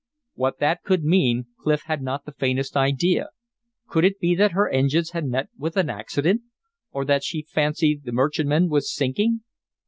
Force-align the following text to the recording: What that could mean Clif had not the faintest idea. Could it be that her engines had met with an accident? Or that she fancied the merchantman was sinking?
What 0.33 0.57
that 0.57 0.81
could 0.81 1.03
mean 1.03 1.45
Clif 1.59 1.83
had 1.83 2.01
not 2.01 2.25
the 2.25 2.31
faintest 2.31 2.75
idea. 2.75 3.29
Could 3.87 4.03
it 4.03 4.19
be 4.19 4.33
that 4.33 4.53
her 4.53 4.67
engines 4.67 5.11
had 5.11 5.25
met 5.27 5.49
with 5.59 5.77
an 5.77 5.91
accident? 5.91 6.41
Or 6.91 7.05
that 7.05 7.23
she 7.23 7.43
fancied 7.47 8.03
the 8.03 8.11
merchantman 8.11 8.67
was 8.67 8.91
sinking? 8.91 9.41